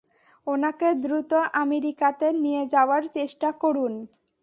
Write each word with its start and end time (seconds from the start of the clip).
ওনাকে 0.47 0.87
দ্রুত 1.03 1.31
আমেরিকাতে 1.63 2.27
নিয়ে 2.43 2.63
যাওয়ার 2.73 3.03
চেষ্টা 3.15 3.49
করুন। 3.61 3.93